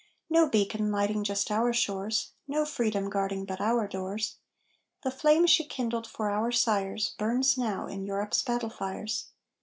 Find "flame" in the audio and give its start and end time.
5.11-5.45